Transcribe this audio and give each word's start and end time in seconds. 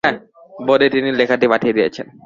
বোধ 0.67 0.79
হয় 0.81 0.91
তিনি 0.95 1.09
লেখাটা 1.19 1.45
পাঠিয়ে 1.53 1.75
দিয়েছেন। 1.77 2.07